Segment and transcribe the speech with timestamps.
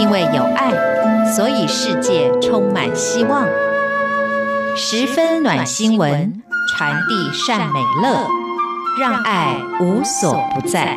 [0.00, 0.72] 因为有爱，
[1.30, 3.46] 所以世界充满希望。
[4.74, 8.26] 十分暖心文，传递善美乐，
[8.98, 10.96] 让爱无所不在。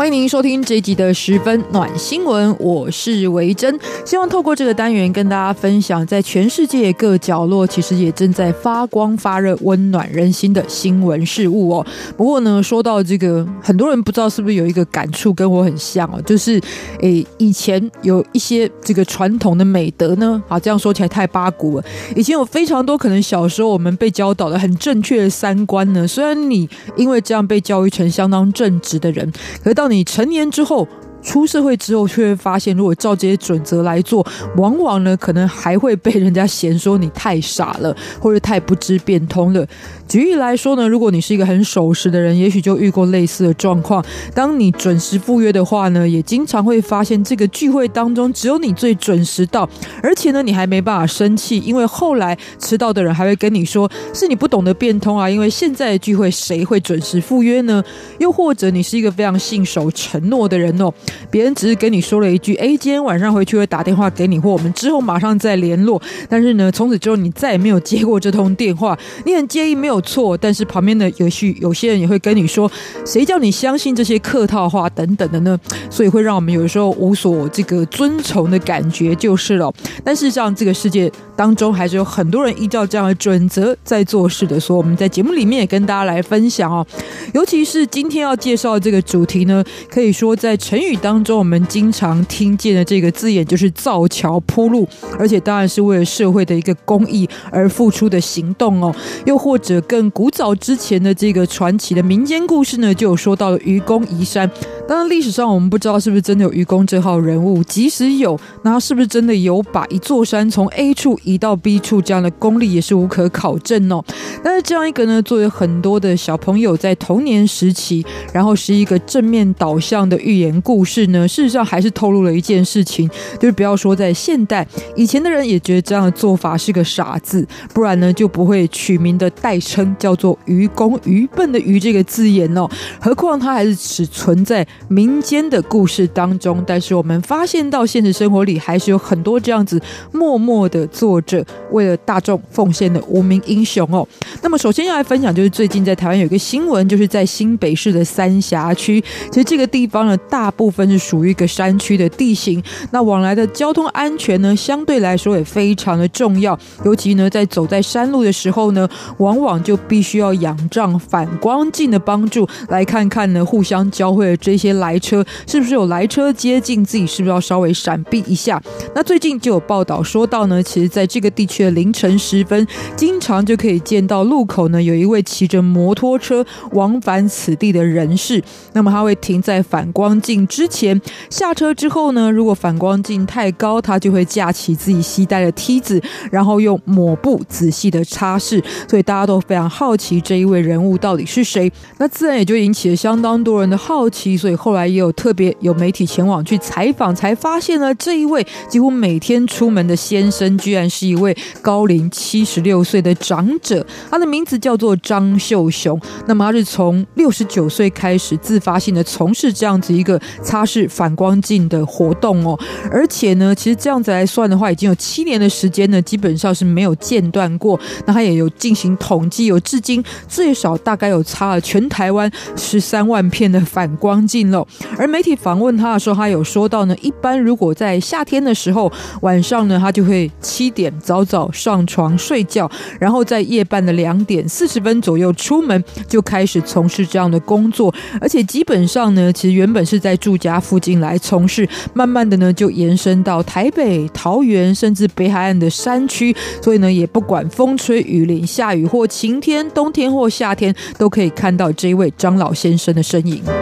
[0.00, 3.78] 欢迎您收听这一集的十分暖新闻，我是维珍。
[4.02, 11.86] 希望透过这个单元跟大家分享，在全世界各角落，其实也正在发光发热、温暖人心的新闻事物哦。
[12.16, 16.58] 不过呢，说到这个，很多人不知道是不是有一个感触跟我很像哦，就是
[17.00, 21.84] 诶，以前有一些这个传统的美德呢，啊，这样说起来太八股了。
[22.16, 29.30] 以前有非常多可能小时候我们被教导的很正确的三观呢，虽然你因为这样被教育成相当正直的人，
[29.62, 30.86] 可是到你成年之后，
[31.22, 34.26] 出社会之后，却发现，如果照这些准则来做，
[34.56, 39.66] 往往呢，可能还会被人家嫌说你太傻了，或者太不知变通了。
[40.10, 44.04] 举例来说呢，如果你是一个很守时的人，也许就遇过类似的状况。
[44.34, 49.68] 当你准时赴约的话呢，也经常会发现这个聚会当中只有你最准时到，
[50.02, 55.30] 而且呢，你还没办法生气，因为后来迟到的人还会跟你说是你不懂得变通啊。
[55.30, 57.80] 因为现在的聚会谁会准时赴约呢？
[58.18, 60.92] 又或者你是一个非常信守承诺的人哦，
[61.30, 66.02] 别人只是跟你说了一句，哎，今天晚上回去会打电话给你，或我们之后马上再联络。
[66.28, 69.99] 但是呢，从此之后你再也没有接过这通电话，你很介意没有？
[70.00, 72.70] 错，但是旁边的有些有些人也会跟你说，
[73.04, 75.58] 谁叫你相信这些客套话等等的呢？
[75.90, 79.72] 所以会让我们有时候无所这个遵从的感觉就是了。
[80.04, 84.58] 但事实上，这个世界当中还是有很多人依照这样的准则在做事的。
[84.58, 86.86] 所以我们在节目里面也跟大家来分享哦。
[87.32, 98.94] 尤其是今天要介绍的这个主题呢，可以说在成语当中我们经常听见的这个字眼就是造桥铺路，而且当然是为了社会的一个公益而付出的行动哦。
[99.24, 104.48] 又或者更古早之前的这个传奇的民间故事呢，就有说到了愚公移山。
[104.86, 114.04] 当然，历史上我们不知道是不是真的有愚公这号人物，即使有，那他是不是真的有把一座山从 A 处移到 B 处这样的功力，也是无可考证哦。
[114.44, 124.64] 但是这样一个呢，作为很多的小朋友在童年时期，然后是一个正面导向的寓言故事呢，事实上还是透露了一件事情，就是不要说在现代，
[124.94, 129.79] 以前的人也觉得这样的做法是个傻子，不然呢就不会取名的代称。
[129.98, 132.68] 叫做愚公，愚笨的愚这个字眼哦，
[133.00, 136.62] 何况它还是只存在民间的故事当中。
[136.66, 139.80] 但是我们发现到现实生活里，还是有很多这样子
[140.12, 144.06] 默默的做着为了大众奉献的无名英雄哦。
[144.42, 168.60] 那么首先要来分享，就是最近在台湾有一个新闻，就是在新北市的三峡区，其实这个地方呢，大部分是属于一个山区的地形，那往来的交通安全呢，相对来说也非常的重要，尤其呢，在走在山路的时候呢，往往就就必须要仰仗反光镜的帮助，来看看呢，互相交汇的这些来车是不是有来车接近，自己是不是要稍微闪避一下。
[168.96, 172.66] 那最近就有报道说到呢，其实在这个地区的凌晨时分，
[172.96, 178.42] 经常就可以见到路口呢有一位骑着摩托车往返此地的人士。
[178.72, 181.00] 那么他会停在反光镜之前，
[181.30, 186.02] 下车之后呢，如果反光镜太高，他就会架起自己携带的梯子，
[186.32, 188.60] 然后用抹布仔细的擦拭。
[188.88, 189.68] 所以大家都非常。
[189.68, 191.72] 好奇这一位人物到底是谁？
[191.98, 203.84] 那自然也就引起了相当多人的好奇，所以后来也有特别有媒体前往去采访，才发现了这一位几乎每天出门的先生，居然是一位高龄七十六岁的长者。
[204.08, 206.00] 他的名字叫做张秀雄。
[206.28, 212.56] 那么他是从六十九岁开始自发性的从事这样子一个擦拭反光镜的活动哦，
[212.90, 217.80] 而且呢，其实这样子来算的话，已经有七年的时间呢，基本上是没有间断过。
[218.06, 219.39] 那他也有进行统计。
[219.46, 224.66] 有至今最少大概有擦了全台湾十三万片的反光镜了。
[224.98, 228.90] 而媒体访问他的时候，他有说到呢，一般如果在夏天的时候，
[229.22, 237.94] 晚上呢，他就会七点早早上床睡觉，然后在夜半的两点四十分左右出门，就开始从事这样的工作。
[238.20, 246.34] 而且基本上呢，其实原本是在住家附近来从事，慢慢的呢，就延伸到台北、桃园，甚至北海岸的山区。
[246.62, 253.59] 所以呢，也不管风吹雨淋、下雨或晴明天，冬天或夏天都可以看到这位张老先生的身影。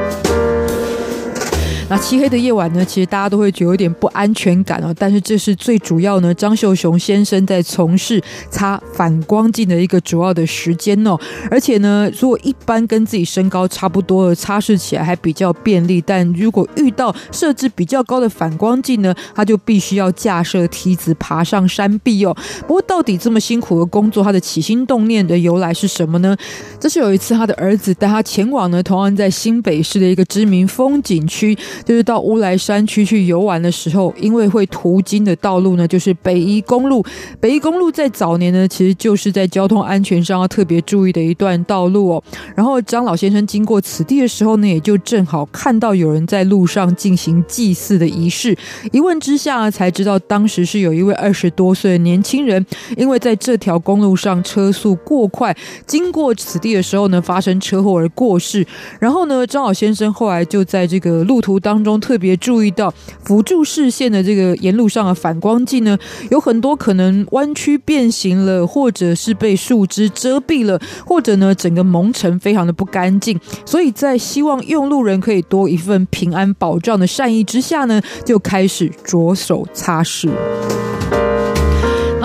[1.90, 4.94] 那漆黑的夜晚呢，其实大家都会觉得有点不安全感哦。
[4.98, 11.16] 但是这是最主要呢，张秀雄先生在从事擦反光镜的一个主要的时间哦。
[11.50, 22.36] 而且呢，如果一般跟自己身高差不多的擦拭起来还比较便利，但如果遇到设置比较高的反光镜呢，他就必须要架设梯子爬上山壁哦。
[22.66, 26.36] 不过到底这么辛苦的工作，他的起心动念的由来是什么呢？
[26.78, 37.04] 这是有一次他的儿子带他前往呢，同样在新北市的一个知名风景区，就是到乌来山区去游玩的时候，因为会途经的道路呢，就是北宜公路。
[37.40, 42.22] 北宜公路在早年呢，其实就是在交通安全上要特别注意的一段道路哦。
[42.54, 48.56] 然后张老先生经过此地的时候呢，也就正好看到有人在路上进行祭祀的仪式。
[48.92, 52.64] 一问之下才知道，当时是有一位二十多岁的年轻人，
[52.96, 58.66] 因为在这条公路上车速过快，经过此地的时候呢，发生车祸而过世。
[58.98, 62.90] 然后呢，张老先生后来就在这个路途当中特别注意到
[63.22, 65.98] 辅助视线的这个沿路上的反光镜呢，
[66.30, 73.38] 有很多可能弯曲变形了，或者是被树枝遮蔽了，或者呢，整个蒙尘非常的不干净。
[73.66, 80.30] 所以在希望用路人可以多一份平安保障的善意之下呢，就开始着手擦拭。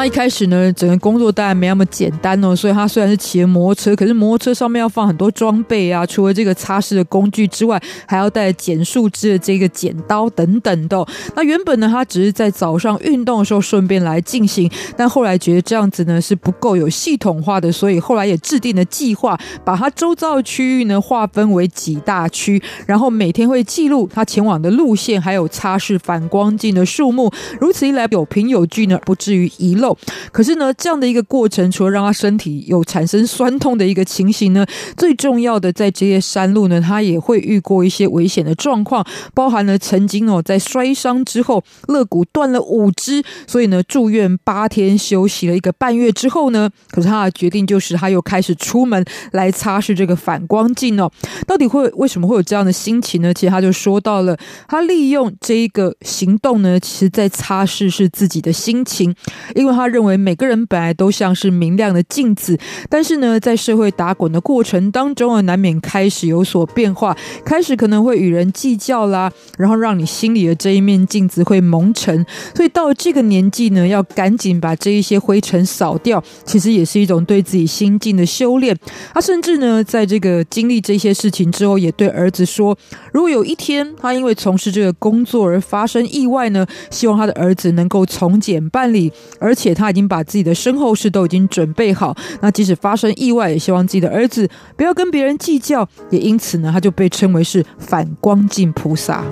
[0.06, 2.56] 一开始呢，整个工作当然没那么简单哦。
[2.56, 6.06] 所以他虽然是骑摩托车，可是摩托车上面要放很多装备啊。
[6.06, 11.06] 除了这个擦拭的工具之外，还要带剪树枝的这个剪刀等等的。
[11.36, 27.32] 那原本呢，他只是在早上运动的时候顺便来进行，但后来觉得这样子呢是不够有系统化的，所以后来也制定了计划，把他周遭的区域呢划分为几大区，然后每天会记录他前往的路线，还有擦拭反光镜的数目。
[27.60, 29.93] 如此一来，有凭有据呢，不至于遗漏。
[30.32, 34.66] 可是呢，这样的一个过程，除了让他身体有产生酸痛的一个情形呢，
[34.98, 51.12] 最重要的在这些山路呢，他也会遇过一些危险的状况，包含了曾经哦在摔伤之后肋骨断了五只，所以呢住院八天休息了一个半月之后呢，可是他的决定就是他又开始出门来擦拭这个反光镜哦。
[51.48, 53.34] 到底会为什么会有这样的心情呢？
[53.34, 54.36] 其实他就说到了，
[54.68, 59.14] 他利用这一个行动呢，其实在擦拭是自己的心情，
[59.56, 59.83] 因为他。
[59.84, 62.58] 他认为每个人本来都像是明亮的镜子，
[62.90, 67.14] 但是呢，在社会打滚的过程当中啊，难免开始有所变化，
[67.44, 72.26] 开始可能会与人计较啦，然后让你心里的这一面镜子会蒙尘。
[72.56, 78.74] 所以到这个年纪呢，要赶紧把这一些灰尘扫掉，其实也是一种对自己心境的修炼。
[79.14, 82.78] 他甚至呢，在这个经历这些事情之后，也对儿子说，
[83.12, 89.73] 如果有一天他因为从事这个工作而发生意外呢，希望他的儿子能够从简办理，而且。
[89.74, 99.24] 他已经把自己的身后事都已经准备好，那即使发生意外，也希望自己的儿子不要跟别人计较，也因此呢，他就被称为是反光镜菩萨。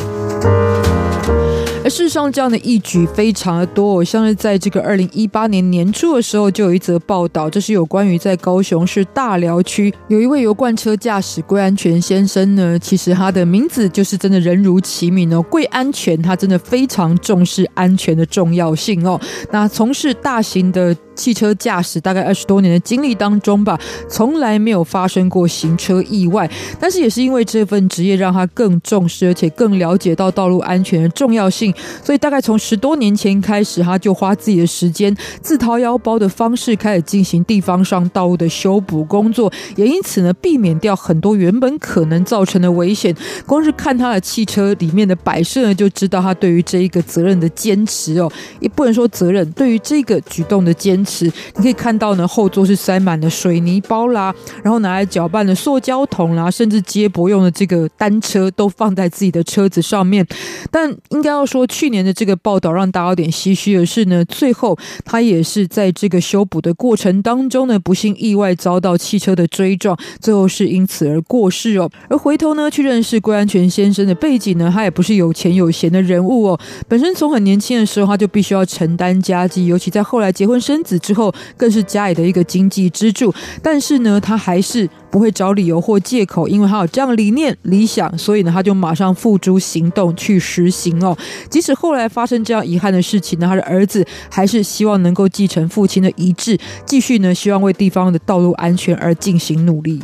[1.83, 4.04] 而事实上，这样的义举非常的多。
[4.04, 12.78] 像是在这个二零一八年年初的时候，就有一则报道，这是有关于在高雄市大寮区有一位油罐车驾驶桂安全先生呢。
[12.78, 19.19] 其实他的名字就是真的人如其名哦，桂安全，他真的非常重视安全的重要性哦。
[19.51, 20.95] 那从事大型的。
[21.16, 23.80] 汽车驾驶大概二十多年的经历当中吧，
[24.10, 26.50] 从来没有发生过行车意外。
[26.80, 31.74] 但是也是因为这份职业，让他更重视，而且更了解到道路安全的重要性。
[32.04, 43.16] 所以大概从十多年前开始，他就花自己的时间，自掏腰包的方式开始进行地方上道路的修补工作，也因此呢，避免掉很多原本可能造成的危险。
[43.46, 51.26] 光是看他的汽车里面的摆设呢，就知道他对于这一个责任的坚持哦，也不能说责任，对于这个举动的坚持。
[51.56, 60.26] 你可以看到呢，后座是塞满了水泥包啦，然后拿来搅拌的塑胶桶啦，甚至接驳用的这个单车都放在自己的车子上面。
[60.70, 71.90] 但应该要说，去年的这个报道让大家有点唏嘘的是呢，最后他也是在这个修补的过程当中呢，不幸意外遭到汽车的追撞，最后是因此而过世哦。
[72.10, 80.91] 而回头呢，去认识归安全先生的背景呢，他也不是有钱有闲的人物哦，本身从很年轻的时候他就必须要承担家计，尤其在后来结婚生子。
[81.00, 91.18] 之后更是家里的一个经济支柱，但是呢，他还是不会找理由或借口，因为他有这样理念、理想，所以呢，他就马上付诸行动去实行哦。
[91.50, 100.02] 即使后来发生这样遗憾的事情呢，他的儿子还是希望能够继承父亲的遗志，继续呢，希望为地方的道路安全而进行努力。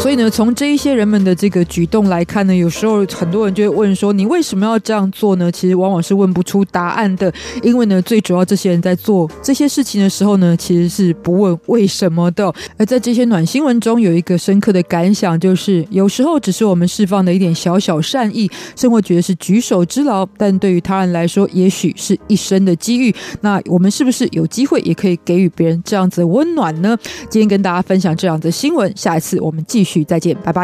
[0.00, 7.32] 所以呢，从这一些人们的这个举动来看呢，有时候很多人就会问说：“你为什么要这样做呢？”其实往往是问不出答案的，
[7.62, 12.52] 因为呢，最主要这些人在做这些事情的时候呢，其实是不问为什么的。
[12.76, 23.14] 而在这些暖新闻中，有一个深刻的感想，就是有时候只是我们释放的一点小小善意，生活觉得是举手之劳，但对于他人来说，也许是一生的机遇。
[23.40, 26.94] 那我们是不是有机会也可以给予别人这样子的温暖呢？
[27.30, 30.62] 今天跟大家分享这样的新闻，下一次我们继续再见，拜拜。